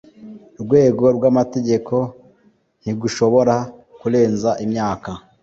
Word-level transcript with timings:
rwego 0.61 1.05
rw 1.15 1.23
amategeko 1.31 1.95
ntigushobora 2.81 3.55
kurenza 3.99 4.49
imyaka 4.65 5.11